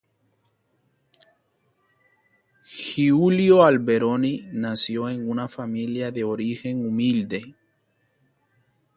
Giulio 2.63 3.63
Alberoni 3.63 4.47
nació 4.51 5.09
en 5.09 5.29
una 5.29 5.47
familia 5.47 6.09
de 6.11 6.23
origen 6.23 6.87
humilde. 6.87 7.55